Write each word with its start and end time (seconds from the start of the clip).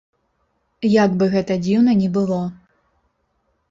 Як 0.93 1.11
бы 1.21 1.29
гэта 1.35 1.59
дзіўна 1.69 1.91
ні 2.03 2.09
было. 2.19 2.43